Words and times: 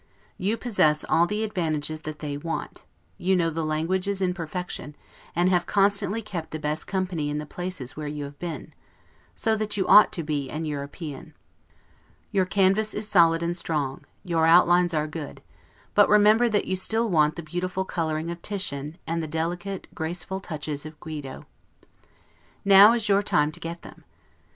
You 0.39 0.57
possess 0.57 1.05
all 1.07 1.27
the 1.27 1.43
advantages 1.43 2.01
that 2.01 2.17
they 2.17 2.35
want; 2.35 2.85
you 3.19 3.35
know 3.35 3.51
the 3.51 3.63
languages 3.63 4.19
in 4.19 4.33
perfection, 4.33 4.95
and 5.35 5.47
have 5.49 5.67
constantly 5.67 6.23
kept 6.23 6.49
the 6.49 6.57
best 6.57 6.87
company 6.87 7.29
in 7.29 7.37
the 7.37 7.45
places 7.45 7.95
where 7.95 8.07
you 8.07 8.23
have 8.23 8.39
been; 8.39 8.73
so 9.35 9.55
that 9.55 9.77
you 9.77 9.87
ought 9.87 10.11
to 10.13 10.23
be 10.23 10.49
an 10.49 10.65
European. 10.65 11.35
Your 12.31 12.45
canvas 12.47 12.95
is 12.95 13.07
solid 13.07 13.43
and 13.43 13.55
strong, 13.55 14.03
your 14.23 14.47
outlines 14.47 14.95
are 14.95 15.05
good; 15.05 15.39
but 15.93 16.09
remember 16.09 16.49
that 16.49 16.65
you 16.65 16.75
still 16.75 17.07
want 17.07 17.35
the 17.35 17.43
beautiful 17.43 17.85
coloring 17.85 18.31
of 18.31 18.41
Titian, 18.41 18.97
and 19.05 19.21
the 19.21 19.27
delicate, 19.27 19.85
graceful 19.93 20.39
touches 20.39 20.83
of 20.83 20.99
Guido. 20.99 21.45
Now 22.65 22.93
is 22.93 23.07
your 23.07 23.21
time 23.21 23.51
to 23.51 23.59
get 23.59 23.83
them. 23.83 24.03